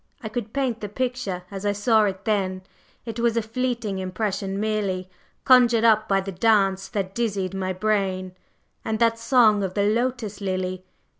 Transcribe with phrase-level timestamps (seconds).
[0.23, 2.63] I could paint the picture as I saw it then!
[3.05, 5.11] It was a fleeting impression merely,
[5.45, 8.31] conjured up by the dance that dizzied my brain.
[8.83, 10.87] And that song of the Lotus lily!